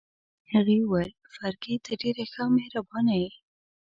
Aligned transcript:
هغې 0.51 0.77
وویل: 0.81 1.11
فرګي، 1.33 1.75
ته 1.85 1.91
ډېره 2.01 2.23
ښه 2.31 2.41
او 2.45 2.49
مهربانه 2.57 3.13
يې. 3.21 3.31